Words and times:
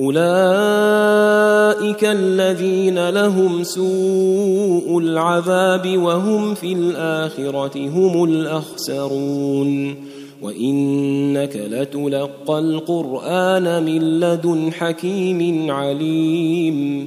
أولئك 0.00 2.04
الذين 2.04 3.08
لهم 3.08 3.62
سوء 3.62 4.98
العذاب 4.98 5.98
وهم 5.98 6.54
في 6.54 6.72
الآخرة 6.72 7.88
هم 7.88 8.24
الأخسرون. 8.24 9.96
وإنك 10.42 11.56
لتلقى 11.56 12.58
القرآن 12.58 13.84
من 13.84 14.20
لدن 14.20 14.72
حكيم 14.72 15.70
عليم. 15.70 17.06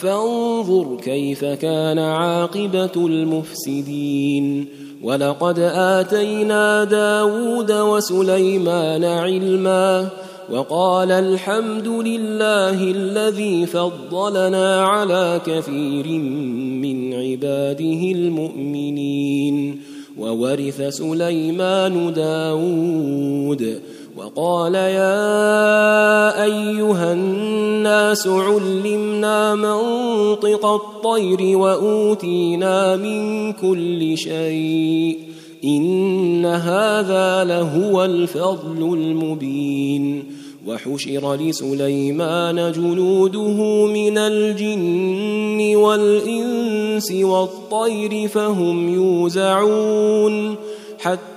فانظر 0.00 0.96
كيف 1.04 1.44
كان 1.44 1.98
عاقبة 1.98 2.96
المفسدين. 2.96 4.66
ولقد 5.02 5.58
آتينا 5.58 6.84
داود 6.84 7.72
وسليمان 7.72 9.04
علما 9.04 10.08
وقال 10.52 11.10
الحمد 11.10 11.88
لله 11.88 12.82
الذي 12.82 13.66
فضلنا 13.66 14.84
على 14.84 15.40
كثير 15.46 16.06
من 16.82 17.14
عباده 17.14 18.02
المؤمنين. 18.12 19.80
وورث 20.18 20.82
سليمان 20.82 22.12
داود 22.12 23.80
وقال 24.20 24.74
يا 24.74 26.44
أيها 26.44 27.12
الناس 27.12 28.26
علمنا 28.26 29.54
منطق 29.54 30.66
الطير 30.66 31.58
وأوتينا 31.58 32.96
من 32.96 33.52
كل 33.52 34.18
شيء 34.18 35.18
إن 35.64 36.46
هذا 36.46 37.44
لهو 37.44 38.04
الفضل 38.04 38.94
المبين 38.94 40.24
وحشر 40.66 41.34
لسليمان 41.34 42.72
جنوده 42.72 43.86
من 43.86 44.18
الجن 44.18 45.76
والإنس 45.76 47.12
والطير 47.12 48.28
فهم 48.28 48.94
يوزعون 48.94 50.56
حتى 50.98 51.29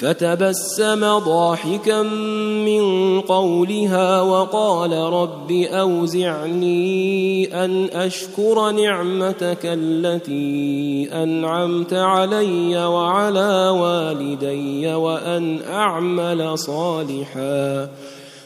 فتبسم 0.00 1.18
ضاحكا 1.18 2.02
من 2.62 3.20
قولها 3.20 4.20
وقال 4.20 4.92
رب 4.92 5.52
أوزعني 5.52 6.84
أن 7.64 7.84
أشكر 7.84 8.70
نعمتك 8.70 9.60
التي 9.64 11.08
أنعمت 11.12 11.92
علي 11.94 12.84
وعلى 12.84 13.68
والدي 13.68 14.94
وأن 14.94 15.60
أعمل 15.70 16.58
صالحا 16.58 17.88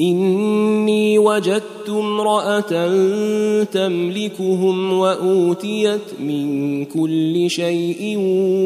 إني 0.00 1.18
وجدت 1.18 1.88
امرأة 1.88 2.88
تملكهم 3.64 4.92
وأوتيت 4.92 6.20
من 6.20 6.84
كل 6.84 7.50
شيء 7.50 8.18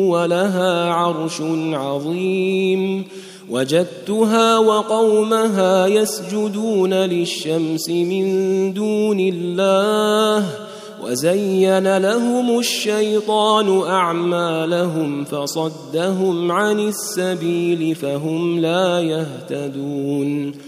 ولها 0.09 0.91
عرش 0.91 1.41
عظيم. 1.73 3.05
وجدتها 3.51 4.59
وقومها 4.59 5.87
يسجدون 5.87 6.95
للشمس 6.95 7.89
من 7.89 8.73
دون 8.73 9.21
الله. 9.21 10.47
وزين 11.05 11.99
لهم 11.99 12.59
الشيطان 12.59 13.81
أعمالهم 13.81 15.25
فصدهم 15.25 16.53
عن 16.53 16.81
السبيل 16.81 17.95
فهم 17.95 18.61
لا 18.61 19.01
يهتدون. 19.01 20.68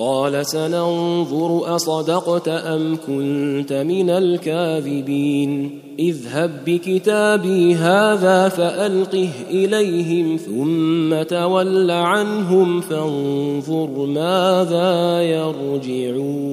قال 0.00 0.46
سننظر 0.46 1.76
أصدقت 1.76 2.48
أم 2.48 2.96
كنت 3.06 3.72
من 3.72 4.10
الكاذبين. 4.10 5.80
اذهب 5.98 6.50
بكتابي 6.66 7.74
هذا 7.74 8.48
فألقه 8.48 9.28
إليهم 9.50 10.36
ثم 10.36 11.22
تول 11.22 11.90
عنهم 11.90 12.80
فانظر 12.80 14.06
ماذا 14.06 15.22
يرجعون. 15.22 16.50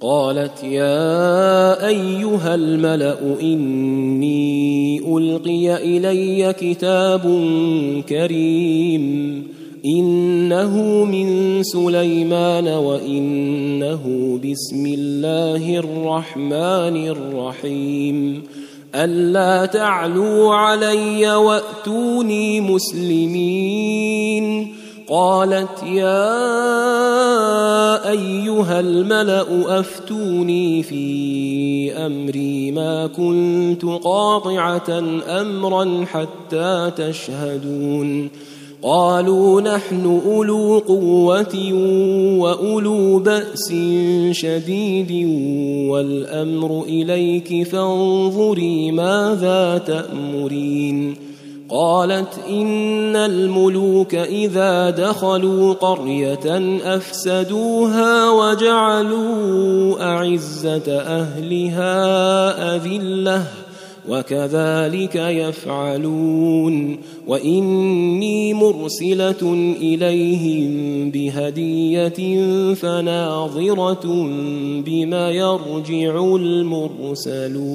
قالت 0.00 0.64
يا 0.64 1.86
أيها 1.86 2.54
الملأ 2.54 3.40
إني 3.42 4.98
ألقي 5.18 5.76
إلي 5.76 6.52
كتاب 6.52 7.22
كريم. 8.08 9.44
إنه 9.86 11.04
من 11.04 11.62
سليمان 11.62 12.68
وإنه 12.68 14.02
بسم 14.44 14.86
الله 14.86 15.78
الرحمن 15.78 17.08
الرحيم. 17.08 18.42
ألا 18.94 19.66
تعلوا 19.66 20.54
علي 20.54 21.34
وأتوني 21.36 22.60
مسلمين. 22.60 24.44
قالت 25.08 25.82
يا 25.82 26.50
أيها 28.10 28.80
الملأ 28.80 29.80
أفتوني 29.80 30.82
في 30.82 31.92
أمري 31.92 32.70
ما 32.70 33.06
كنت 33.06 33.84
قاطعة 33.84 35.02
أمرا 35.28 36.04
حتى 36.04 36.90
تشهدون. 36.96 38.30
قالوا 38.84 39.60
نحن 39.60 40.20
أولو 40.26 40.78
قوة 40.78 41.72
وأولو 42.38 43.18
بأس 43.18 43.74
شديد 44.30 45.12
والأمر 45.90 46.82
إليك 46.82 47.66
فانظري 47.68 48.90
ماذا 48.90 49.78
تأمرين 49.78 51.16
قالت 51.68 52.38
إن 52.48 53.16
الملوك 53.16 54.14
إذا 54.14 54.90
دخلوا 54.90 55.74
قرية 55.74 56.78
أفسدوها 56.84 58.30
وجعلوا 58.30 60.02
أعزة 60.04 60.98
أهلها 61.00 61.96
أذلة 62.76 63.44
وكذلك 64.08 65.14
يفعلون 65.14 66.96
وإني 67.26 68.54
مرسلة 68.54 69.52
إليهم 69.80 71.10
بهدية 71.10 72.44
فناظرة 72.74 74.06
بما 74.86 75.30
يرجع 75.30 76.24
المرسلون 76.36 77.74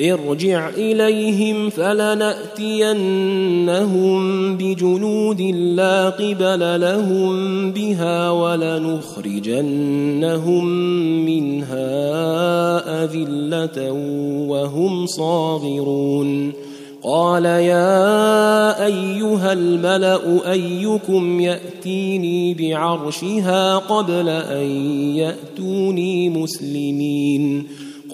ارجع 0.00 0.68
إليهم 0.68 1.70
فلنأتينهم 1.70 2.96
بجنود 4.56 5.40
لا 5.40 6.10
قبل 6.10 6.80
لهم 6.80 7.70
بها 7.72 8.30
ولنخرجنهم 8.30 9.04
منها 11.24 11.84
أذلة 13.04 13.92
وهم 14.48 15.06
صاغرون. 15.06 16.52
قال 17.02 17.44
يا 17.44 18.84
أيها 18.86 19.52
الملأ 19.52 20.52
أيكم 20.52 21.40
يأتيني 21.40 22.54
بعرشها 22.54 23.76
قبل 23.76 24.28
أن 24.28 24.66
يأتوني 25.16 26.28
مسلمين. 26.28 27.85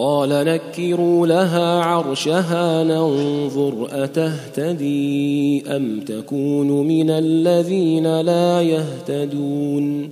قال 0.00 0.28
نكروا 0.28 1.26
لها 1.26 1.80
عرشها 1.80 2.84
ننظر 2.84 3.88
أتهتدي 3.90 5.62
أم 5.76 6.00
تكون 6.00 6.86
من 6.86 7.10
الذين 7.10 8.20
لا 8.20 8.62
يهتدون 8.62 10.10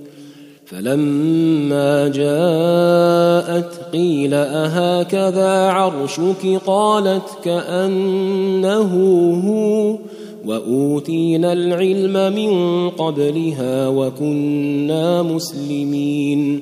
فلما 0.65 2.07
جاءت 2.07 3.79
قيل 3.93 4.33
أهكذا 4.33 5.69
عرشك 5.69 6.61
قالت 6.65 7.29
كأنه 7.43 8.93
هو 9.47 9.97
وأوتينا 10.45 11.53
العلم 11.53 12.35
من 12.35 12.89
قبلها 12.89 13.87
وكنا 13.87 15.21
مسلمين 15.21 16.61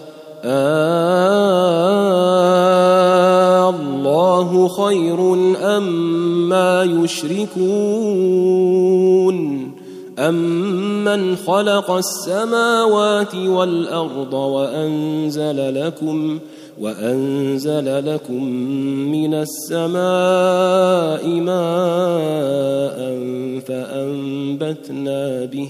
الله 3.69 4.67
خير 4.67 5.33
أما 5.77 6.83
أم 6.83 7.03
يشركون 7.03 8.51
أمن 10.19 11.35
خلق 11.35 11.91
السماوات 11.91 13.35
والأرض 13.35 14.33
وأنزل 14.33 15.85
لكم 15.85 16.39
وأنزل 16.81 18.13
لكم 18.13 18.43
من 19.11 19.33
السماء 19.33 21.27
ماء 21.27 22.99
فأنبتنا 23.67 25.45
به 25.45 25.69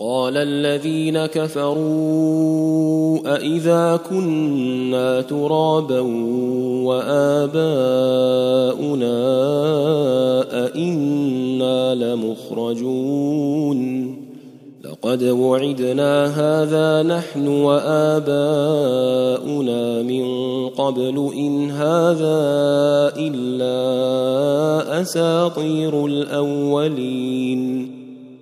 وقال 0.00 0.36
الذين 0.36 1.26
كفروا 1.26 3.18
أإذا 3.36 4.00
كنا 4.10 5.20
ترابا 5.20 6.00
وآباؤنا 6.84 7.56
أئنا 10.66 11.94
لمخرجون 11.94 13.36
لقد 14.84 15.22
وعدنا 15.22 16.26
هذا 16.26 17.02
نحن 17.02 17.48
وآباؤنا 17.48 18.32
من 20.02 20.26
قبل 20.68 21.30
إن 21.36 21.70
هذا 21.70 22.36
إلا 23.16 23.76
أساطير 25.00 26.06
الأولين 26.06 27.95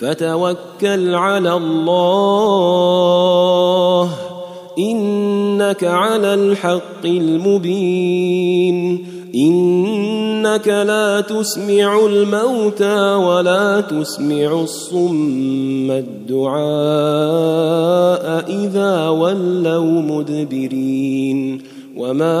فتوكل 0.00 1.14
على 1.14 1.54
الله 1.54 2.10
إنك 4.78 5.84
على 5.84 6.34
الحق 6.34 7.04
المبين 7.04 9.06
إنك 9.34 10.68
لا 10.68 11.20
تسمع 11.20 12.06
الموتى 12.06 13.14
ولا 13.14 13.80
تسمع 13.80 14.60
الصم 14.60 15.90
الدعاء 15.90 16.60
إذا 18.48 19.08
ولوا 19.08 20.02
مدبرين 20.02 21.62
وما 21.96 22.40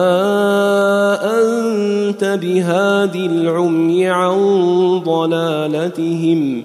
أنت 1.40 2.38
بهاد 2.42 3.16
العمي 3.16 4.08
عن 4.08 4.38
ضلالتهم 5.04 6.64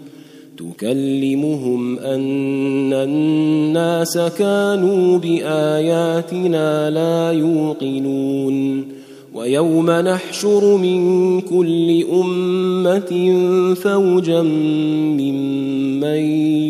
تكلمهم 0.61 1.99
أن 1.99 2.93
الناس 2.93 4.17
كانوا 4.17 5.17
بآياتنا 5.17 6.89
لا 6.89 7.31
يوقنون. 7.31 8.85
ويوم 9.33 9.91
نحشر 9.91 10.77
من 10.77 11.41
كل 11.41 12.03
أمة 12.13 13.33
فوجا 13.73 14.41
ممن 14.41 16.21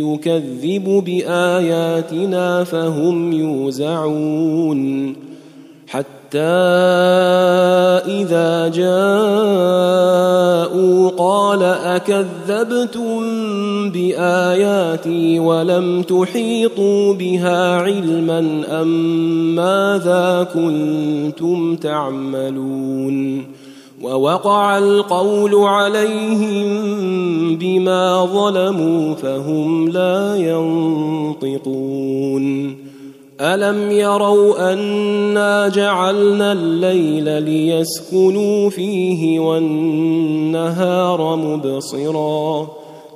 يكذب 0.02 1.04
بآياتنا 1.06 2.64
فهم 2.64 3.34
يوزعون. 3.34 5.16
حتى 5.88 6.40
إذا 8.08 8.68
جاءوا 8.68 10.12
قال 11.10 11.64
أكذبتم 11.64 13.41
بآياتي 13.90 15.40
ولم 15.40 16.02
تحيطوا 16.02 17.14
بها 17.14 17.76
علما 17.76 18.64
أم 18.82 18.88
ماذا 19.56 20.48
كنتم 20.54 21.76
تعملون 21.76 23.46
ووقع 24.04 24.78
القول 24.78 25.56
عليهم 25.56 26.82
بما 27.56 28.26
ظلموا 28.26 29.16
فهم 29.16 29.90
لا 29.90 30.36
ينطقون 30.36 32.02
ألم 33.42 33.92
يروا 33.92 34.74
أنا 34.74 35.68
جعلنا 35.68 36.52
الليل 36.52 37.44
ليسكنوا 37.44 38.70
فيه 38.70 39.40
والنهار 39.40 41.36
مبصرا 41.36 42.70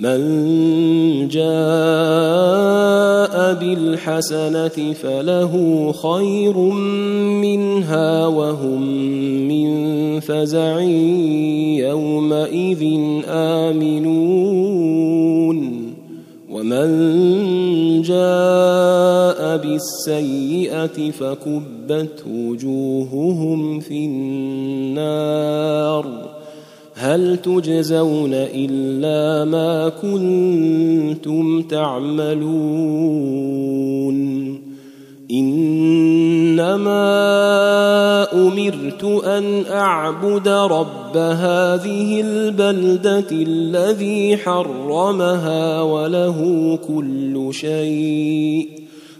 من 0.00 1.28
جاء 1.28 1.54
بالحسنة 3.54 4.92
فله 4.92 5.54
خير 5.92 6.58
منها 7.42 8.26
وهم 8.26 8.82
من 9.48 9.68
فزع 10.20 10.80
يومئذ 11.80 13.00
آمنون. 13.28 14.78
ومن 16.50 16.88
جاء 18.02 19.56
بالسيئة 19.56 21.10
فكبت 21.10 22.24
وجوههم 22.30 23.80
في 23.80 24.04
النار. 24.04 25.48
هل 26.98 27.36
تجزون 27.36 28.30
إلا 28.34 29.44
ما 29.44 29.88
كنتم 29.88 31.62
تعملون؟ 31.62 33.38
إنما 35.30 36.88
أمرت 38.32 39.04
أن 39.24 39.64
أعبد 39.70 40.48
رب 40.48 41.16
هذه 41.16 42.20
البلدة 42.20 43.26
الذي 43.32 44.36
حرمها 44.36 45.82
وله 45.82 46.78
كل 46.88 47.48
شيء. 47.50 48.77